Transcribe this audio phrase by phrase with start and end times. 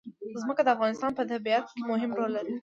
[0.41, 2.55] ځمکه د افغانستان په طبیعت کې مهم رول لري.